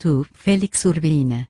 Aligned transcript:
YouTube, 0.00 0.26
Félix 0.34 0.84
Urbina. 0.84 1.46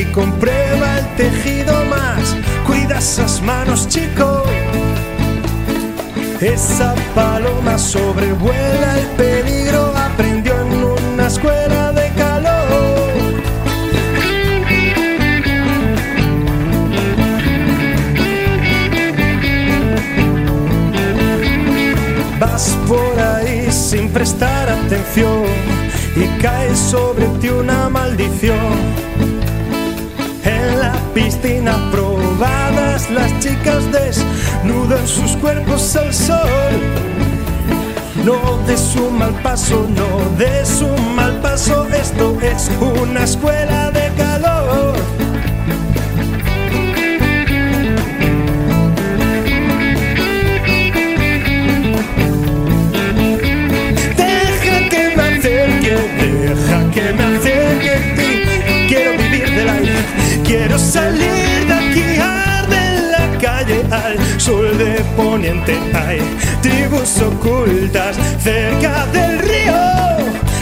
Y 0.00 0.04
comprueba 0.12 0.98
el 0.98 1.16
tejido 1.16 1.84
más. 1.86 2.36
Cuida 2.66 2.98
esas 2.98 3.42
manos, 3.42 3.86
chico. 3.88 4.44
Esa 6.40 6.94
paloma 7.14 7.76
sobrevuela 7.76 8.98
el 8.98 9.06
peligro. 9.16 9.92
Aprendió 9.96 10.54
en 10.62 10.72
una 11.12 11.26
escuela 11.26 11.92
de 11.92 12.08
calor. 12.14 13.10
Vas 22.38 22.78
por 22.88 23.20
ahí 23.20 23.70
sin 23.70 24.08
prestar 24.08 24.70
atención 24.70 25.44
y 26.16 26.40
cae 26.40 26.74
sobre 26.74 27.26
ti 27.40 27.48
una 27.48 27.90
maldición. 27.90 29.10
En 30.50 30.80
la 30.80 30.92
piscina 31.14 31.74
probadas 31.92 33.08
las 33.10 33.30
chicas 33.38 33.82
desnudan 33.92 35.06
sus 35.06 35.36
cuerpos 35.36 35.94
al 35.96 36.12
sol. 36.12 36.74
No 38.24 38.58
des 38.66 38.96
un 38.96 39.18
mal 39.18 39.34
paso, 39.42 39.86
no 39.98 40.08
des 40.36 40.82
un 40.82 41.14
mal 41.14 41.34
paso, 41.40 41.86
esto 41.88 42.36
es 42.42 42.70
una 42.80 43.24
escuela 43.24 43.90
de 43.92 44.10
calor. 44.16 44.94
Deja 54.16 54.88
que 54.90 55.02
me 55.16 55.22
acerque, 55.22 55.94
deja 56.20 56.90
que 56.94 57.12
me 57.14 57.19
salir 60.80 61.66
de 61.66 61.74
aquí, 61.74 62.18
arde 62.18 62.76
en 62.76 63.12
la 63.12 63.38
calle 63.38 63.84
al 63.90 64.40
sol 64.40 64.76
de 64.78 65.04
poniente. 65.16 65.78
Hay 65.94 66.20
tribus 66.62 67.20
ocultas 67.20 68.16
cerca 68.42 69.06
del 69.12 69.38
río, 69.40 69.80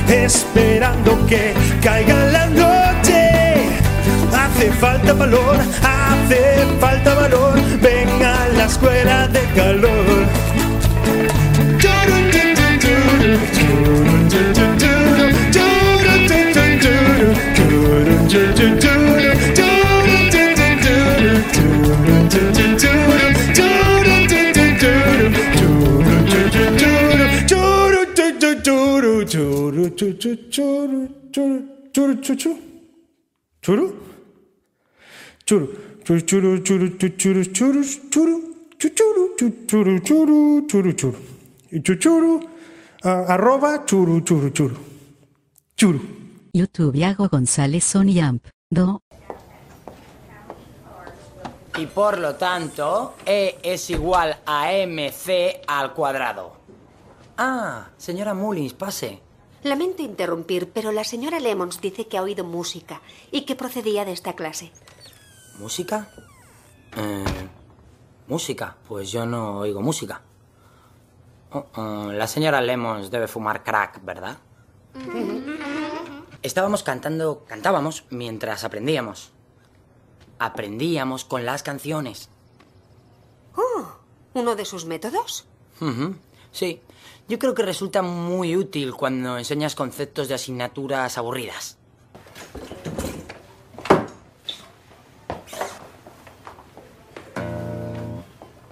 esperando 0.08 1.26
que 1.26 1.54
caiga 1.82 2.24
la 2.26 2.46
noche. 2.46 3.54
Hace 4.32 4.70
falta 4.72 5.12
valor, 5.12 5.56
hace 5.82 6.66
falta 6.80 7.14
valor. 7.14 7.54
Ven 7.80 8.08
a 8.22 8.48
la 8.56 8.64
escuela 8.66 9.28
de 9.28 9.40
calor. 9.54 9.88
churu? 32.38 32.56
¿Churu? 33.60 33.87
Churu, 35.44 35.66
churu, 36.04 36.21
churu, 36.21 36.62
churu, 36.62 36.88
churu, 37.16 37.44
churu, 37.53 37.82
churu, 38.10 38.37
chuchuru, 38.78 39.22
chuchuru, 39.38 39.99
churu, 40.00 40.66
churu, 40.66 40.93
churu. 40.93 41.19
Y 41.71 41.82
chuchuru, 41.82 42.41
arroba, 43.03 43.84
churu, 43.84 44.21
churu, 44.22 44.50
churu. 44.50 44.76
Churu. 45.76 46.00
YouTube 46.53 46.97
Iago 46.99 47.28
González 47.28 47.84
Soniamp, 47.84 48.43
do. 48.70 49.00
Y 51.78 51.87
por 51.87 52.19
lo 52.19 52.34
tanto, 52.34 53.15
E 53.25 53.59
es 53.62 53.91
igual 53.91 54.37
a 54.47 54.72
MC 54.72 55.60
al 55.66 55.93
cuadrado. 55.94 56.56
Ah, 57.37 57.88
señora 57.97 58.34
Mullins, 58.34 58.73
pase. 58.73 59.20
Lamento 59.62 60.02
interrumpir, 60.02 60.70
pero 60.72 60.93
la 60.93 61.05
señora 61.05 61.40
Lemons 61.40 61.81
dice 61.81 62.06
que 62.06 62.16
ha 62.16 62.22
oído 62.22 62.44
música 62.44 63.00
y 63.31 63.43
que 63.43 63.56
procedía 63.56 64.05
de 64.05 64.12
esta 64.12 64.34
clase. 64.34 64.72
¿Música? 65.58 66.10
Eh, 66.96 67.25
música. 68.28 68.76
Pues 68.87 69.10
yo 69.10 69.26
no 69.26 69.58
oigo 69.58 69.82
música. 69.82 70.22
Oh, 71.50 71.66
oh, 71.75 72.12
la 72.12 72.26
señora 72.26 72.60
Lemons 72.60 73.10
debe 73.10 73.26
fumar 73.26 73.64
crack, 73.64 74.05
¿verdad? 74.05 74.38
Estábamos 76.43 76.82
cantando, 76.82 77.44
cantábamos 77.46 78.05
mientras 78.10 78.64
aprendíamos. 78.64 79.32
Aprendíamos 80.38 81.25
con 81.25 81.44
las 81.44 81.62
canciones. 81.62 82.28
Oh, 83.56 83.87
¿uno 84.34 84.55
de 84.55 84.64
sus 84.64 84.84
métodos? 84.84 85.46
Sí, 86.52 86.81
yo 87.28 87.38
creo 87.38 87.54
que 87.54 87.62
resulta 87.62 88.02
muy 88.02 88.56
útil 88.56 88.94
cuando 88.94 89.36
enseñas 89.36 89.75
conceptos 89.75 90.28
de 90.28 90.34
asignaturas 90.34 91.19
aburridas. 91.19 91.76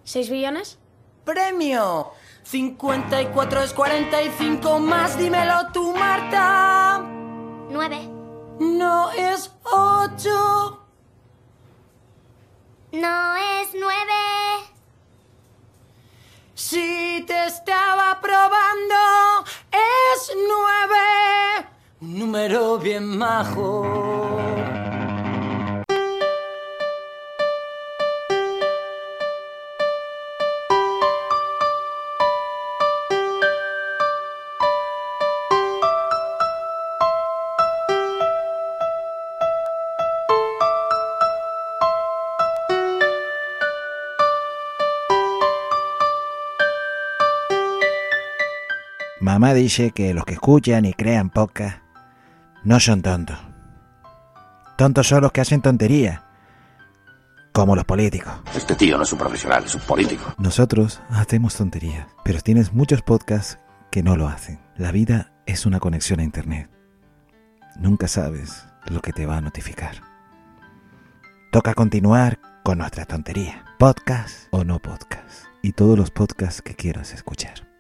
¿Seis 0.03 0.29
billones? 0.29 0.79
Premio. 1.25 2.13
54 2.43 3.63
es 3.63 3.73
45 3.73 4.79
más, 4.81 5.17
dímelo 5.19 5.71
tú, 5.73 5.95
Marta. 5.95 7.03
Nueve. 7.71 8.09
No 8.59 9.11
es 9.13 9.51
8. 9.65 10.85
No 12.93 13.37
es 13.37 13.69
nueve. 13.75 14.14
Si 16.75 17.25
te 17.25 17.47
estaba 17.47 18.19
probando, 18.21 19.45
es 19.71 20.33
9. 20.35 21.69
Un 22.01 22.19
número 22.19 22.79
bien 22.79 23.17
majo. 23.17 23.87
Mamá 49.25 49.55
dice 49.55 49.93
que 49.93 50.13
los 50.13 50.27
que 50.27 50.35
escuchan 50.35 50.85
y 50.85 50.93
crean 50.93 51.31
podcast 51.31 51.79
no 52.63 52.79
son 52.79 53.01
tontos. 53.01 53.39
Tontos 54.77 55.09
son 55.09 55.23
los 55.23 55.33
que 55.33 55.41
hacen 55.41 55.63
tonterías, 55.63 56.21
como 57.51 57.75
los 57.75 57.87
políticos. 57.87 58.35
Este 58.55 58.75
tío 58.75 58.99
no 58.99 59.05
es 59.05 59.13
un 59.15 59.19
profesional, 59.19 59.65
es 59.65 59.75
un 59.75 59.81
político. 59.81 60.35
Nosotros 60.37 61.01
hacemos 61.09 61.57
tonterías, 61.57 62.07
pero 62.23 62.43
tienes 62.43 62.75
muchos 62.75 63.01
podcasts 63.01 63.59
que 63.91 64.03
no 64.03 64.15
lo 64.15 64.29
hacen. 64.29 64.61
La 64.77 64.93
vida 64.93 65.33
es 65.47 65.65
una 65.65 65.81
conexión 65.81 66.21
a 66.21 66.25
Internet. 66.25 66.69
Nunca 67.77 68.09
sabes 68.09 68.67
lo 68.89 69.01
que 69.01 69.15
te 69.15 69.25
va 69.25 69.39
a 69.39 69.41
notificar. 69.41 70.03
Toca 71.51 71.73
continuar 71.73 72.41
con 72.63 72.77
nuestra 72.77 73.07
tontería. 73.07 73.65
Podcast 73.79 74.49
o 74.51 74.65
no 74.65 74.81
podcast. 74.81 75.47
Y 75.63 75.73
todos 75.73 75.99
los 75.99 76.11
podcasts 76.11 76.61
que 76.61 76.75
quieras 76.75 77.15
escuchar. 77.15 77.74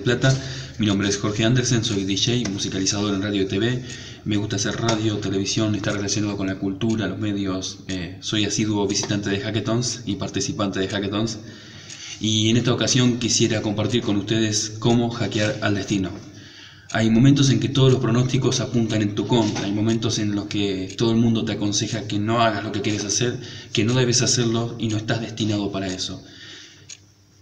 Plata. 0.00 0.34
Mi 0.78 0.86
nombre 0.86 1.08
es 1.08 1.18
Jorge 1.18 1.44
Andersen, 1.44 1.84
soy 1.84 2.04
DJ, 2.04 2.48
musicalizador 2.50 3.14
en 3.14 3.22
radio 3.22 3.42
y 3.42 3.46
TV. 3.46 3.82
Me 4.24 4.36
gusta 4.36 4.56
hacer 4.56 4.76
radio, 4.76 5.18
televisión, 5.18 5.74
estar 5.74 5.94
relacionado 5.94 6.36
con 6.36 6.46
la 6.46 6.58
cultura, 6.58 7.06
los 7.06 7.18
medios. 7.18 7.78
Eh, 7.88 8.18
soy 8.20 8.44
asiduo 8.44 8.86
visitante 8.86 9.30
de 9.30 9.40
hackathons 9.40 10.02
y 10.06 10.16
participante 10.16 10.80
de 10.80 10.88
hackathons. 10.88 11.38
Y 12.18 12.48
en 12.48 12.56
esta 12.56 12.72
ocasión 12.72 13.18
quisiera 13.18 13.62
compartir 13.62 14.02
con 14.02 14.16
ustedes 14.16 14.70
cómo 14.78 15.10
hackear 15.10 15.58
al 15.62 15.74
destino. 15.74 16.12
Hay 16.92 17.08
momentos 17.08 17.50
en 17.50 17.60
que 17.60 17.68
todos 17.68 17.90
los 17.92 18.00
pronósticos 18.00 18.60
apuntan 18.60 19.00
en 19.02 19.14
tu 19.14 19.26
contra, 19.26 19.66
hay 19.66 19.72
momentos 19.72 20.18
en 20.18 20.34
los 20.34 20.46
que 20.46 20.92
todo 20.98 21.12
el 21.12 21.18
mundo 21.18 21.44
te 21.44 21.52
aconseja 21.52 22.08
que 22.08 22.18
no 22.18 22.42
hagas 22.42 22.64
lo 22.64 22.72
que 22.72 22.82
quieres 22.82 23.04
hacer, 23.04 23.40
que 23.72 23.84
no 23.84 23.94
debes 23.94 24.22
hacerlo 24.22 24.74
y 24.78 24.88
no 24.88 24.96
estás 24.96 25.20
destinado 25.20 25.70
para 25.70 25.86
eso. 25.86 26.24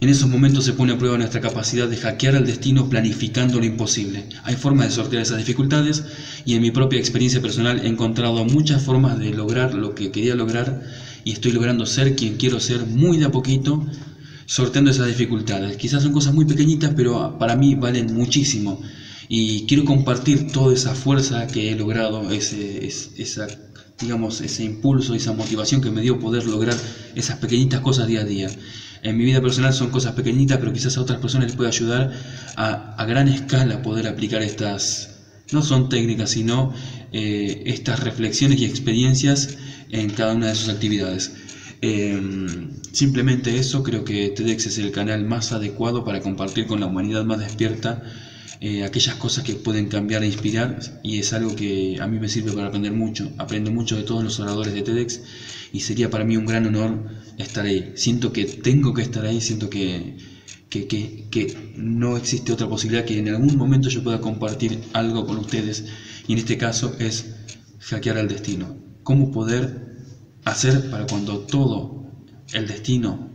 En 0.01 0.07
esos 0.07 0.29
momentos 0.29 0.63
se 0.63 0.71
pone 0.73 0.93
a 0.93 0.97
prueba 0.97 1.17
nuestra 1.17 1.41
capacidad 1.41 1.87
de 1.89 1.97
hackear 1.97 2.33
al 2.35 2.45
destino 2.45 2.87
planificando 2.87 3.59
lo 3.59 3.65
imposible. 3.65 4.29
Hay 4.43 4.55
formas 4.55 4.87
de 4.87 4.91
sortear 4.93 5.21
esas 5.21 5.37
dificultades 5.37 6.05
y 6.45 6.53
en 6.55 6.61
mi 6.61 6.71
propia 6.71 6.99
experiencia 6.99 7.41
personal 7.41 7.79
he 7.79 7.87
encontrado 7.87 8.45
muchas 8.45 8.81
formas 8.81 9.19
de 9.19 9.33
lograr 9.33 9.73
lo 9.73 9.95
que 9.95 10.09
quería 10.09 10.35
lograr 10.35 10.79
y 11.25 11.33
estoy 11.33 11.51
logrando 11.51 11.85
ser 11.85 12.15
quien 12.15 12.37
quiero 12.37 12.61
ser 12.61 12.85
muy 12.85 13.17
de 13.17 13.25
a 13.25 13.31
poquito, 13.31 13.89
sorteando 14.45 14.89
esas 14.89 15.07
dificultades. 15.07 15.75
Quizás 15.75 16.01
son 16.01 16.13
cosas 16.13 16.33
muy 16.33 16.45
pequeñitas, 16.45 16.93
pero 16.95 17.37
para 17.37 17.55
mí 17.55 17.75
valen 17.75 18.13
muchísimo. 18.13 18.81
Y 19.27 19.65
quiero 19.67 19.83
compartir 19.83 20.47
toda 20.51 20.73
esa 20.73 20.95
fuerza 20.95 21.45
que 21.47 21.71
he 21.71 21.75
logrado, 21.75 22.31
ese, 22.31 22.85
es- 22.85 23.11
esa, 23.15 23.47
digamos, 23.99 24.39
ese 24.41 24.63
impulso, 24.63 25.13
esa 25.13 25.33
motivación 25.33 25.81
que 25.81 25.91
me 25.91 26.01
dio 26.01 26.19
poder 26.19 26.45
lograr 26.45 26.77
esas 27.15 27.37
pequeñitas 27.37 27.81
cosas 27.81 28.07
día 28.07 28.21
a 28.21 28.23
día. 28.23 28.49
En 29.01 29.17
mi 29.17 29.23
vida 29.23 29.41
personal 29.41 29.73
son 29.73 29.89
cosas 29.89 30.13
pequeñitas, 30.13 30.57
pero 30.59 30.73
quizás 30.73 30.97
a 30.97 31.01
otras 31.01 31.19
personas 31.19 31.47
les 31.47 31.55
puede 31.55 31.69
ayudar 31.69 32.11
a, 32.55 32.95
a 32.97 33.05
gran 33.05 33.27
escala 33.27 33.81
poder 33.81 34.07
aplicar 34.07 34.41
estas, 34.41 35.09
no 35.51 35.61
son 35.61 35.89
técnicas, 35.89 36.31
sino 36.31 36.71
eh, 37.11 37.63
estas 37.65 37.99
reflexiones 37.99 38.59
y 38.61 38.65
experiencias 38.65 39.49
en 39.89 40.09
cada 40.11 40.33
una 40.33 40.47
de 40.47 40.55
sus 40.55 40.69
actividades. 40.69 41.31
Eh, 41.81 42.19
simplemente 42.91 43.57
eso, 43.57 43.83
creo 43.83 44.03
que 44.03 44.29
TEDx 44.29 44.67
es 44.67 44.77
el 44.77 44.91
canal 44.91 45.23
más 45.23 45.51
adecuado 45.51 46.03
para 46.03 46.21
compartir 46.21 46.65
con 46.65 46.79
la 46.79 46.87
humanidad 46.87 47.23
más 47.23 47.39
despierta 47.39 48.01
eh, 48.61 48.83
aquellas 48.83 49.15
cosas 49.15 49.43
que 49.43 49.55
pueden 49.55 49.87
cambiar 49.87 50.23
e 50.23 50.27
inspirar 50.27 50.79
y 51.03 51.19
es 51.19 51.33
algo 51.33 51.55
que 51.55 51.97
a 52.01 52.07
mí 52.07 52.19
me 52.19 52.29
sirve 52.29 52.51
para 52.51 52.67
aprender 52.67 52.93
mucho. 52.93 53.31
Aprendo 53.37 53.71
mucho 53.71 53.95
de 53.95 54.03
todos 54.03 54.23
los 54.23 54.39
oradores 54.39 54.73
de 54.73 54.81
TEDx 54.81 55.21
y 55.71 55.79
sería 55.81 56.09
para 56.09 56.23
mí 56.23 56.35
un 56.37 56.45
gran 56.45 56.65
honor 56.65 57.05
estar 57.37 57.65
ahí. 57.65 57.93
Siento 57.95 58.33
que 58.33 58.45
tengo 58.45 58.93
que 58.93 59.01
estar 59.01 59.23
ahí, 59.25 59.41
siento 59.41 59.69
que, 59.69 60.17
que, 60.69 60.87
que, 60.87 61.27
que 61.31 61.73
no 61.75 62.17
existe 62.17 62.51
otra 62.51 62.67
posibilidad 62.67 63.05
que 63.05 63.17
en 63.17 63.29
algún 63.29 63.55
momento 63.57 63.89
yo 63.89 64.03
pueda 64.03 64.19
compartir 64.21 64.81
algo 64.93 65.25
con 65.25 65.37
ustedes 65.37 65.85
y 66.27 66.33
en 66.33 66.39
este 66.39 66.57
caso 66.57 66.95
es 66.99 67.25
hackear 67.79 68.17
al 68.17 68.27
destino. 68.27 68.75
¿Cómo 69.03 69.31
poder 69.31 69.87
hacer 70.45 70.89
para 70.89 71.05
cuando 71.07 71.39
todo 71.39 72.11
el 72.53 72.67
destino 72.67 73.29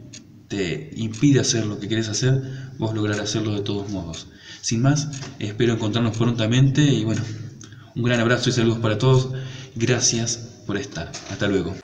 te 0.48 0.90
impide 0.96 1.40
hacer 1.40 1.64
lo 1.66 1.78
que 1.78 1.88
quieres 1.88 2.08
hacer, 2.08 2.34
vos 2.78 2.94
lograr 2.94 3.20
hacerlo 3.20 3.54
de 3.54 3.62
todos 3.62 3.88
modos? 3.88 4.28
Sin 4.64 4.80
más, 4.80 5.08
espero 5.40 5.74
encontrarnos 5.74 6.16
prontamente 6.16 6.80
y 6.80 7.04
bueno, 7.04 7.20
un 7.94 8.02
gran 8.02 8.18
abrazo 8.20 8.48
y 8.48 8.52
saludos 8.54 8.78
para 8.78 8.96
todos. 8.96 9.34
Gracias 9.74 10.38
por 10.66 10.78
estar. 10.78 11.12
Hasta 11.30 11.48
luego. 11.48 11.83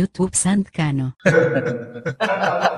YouTube 0.00 0.34
Santcano. 0.34 1.14